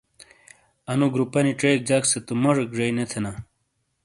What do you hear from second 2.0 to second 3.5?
سے موجیک جیئی نے تھینا۔